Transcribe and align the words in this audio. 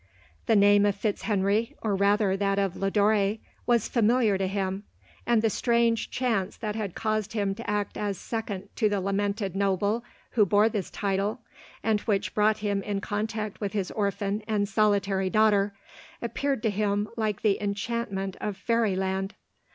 The 0.47 0.55
name 0.55 0.83
of 0.87 0.95
Fitzhenry, 0.95 1.75
or 1.83 1.95
rather 1.95 2.35
that 2.35 2.57
of 2.57 2.75
Lodore, 2.75 3.37
was 3.67 3.87
familiar 3.87 4.35
to 4.35 4.47
him; 4.47 4.81
and 5.27 5.43
the 5.43 5.49
strange 5.51 6.09
chance 6.09 6.57
that 6.57 6.75
had 6.75 6.95
caused 6.95 7.33
him 7.33 7.53
to 7.53 7.69
act 7.69 7.95
as 7.97 8.17
second 8.17 8.69
to 8.77 8.89
the 8.89 8.99
lamented 8.99 9.55
noble 9.55 10.03
who 10.31 10.43
bore 10.43 10.69
this 10.69 10.89
title, 10.89 11.41
and 11.83 12.01
which 12.01 12.33
brought 12.33 12.57
him 12.65 12.81
in 12.81 12.99
contact 12.99 13.61
with 13.61 13.73
his 13.73 13.91
orphan 13.91 14.41
and 14.47 14.67
solitary 14.67 15.29
daughter, 15.29 15.71
appeared 16.19 16.63
to 16.63 16.71
him 16.71 17.07
like 17.15 17.43
the 17.43 17.61
en 17.61 17.75
chantment 17.75 18.37
of 18.41 18.57
fairy 18.57 18.95
land. 18.95 19.35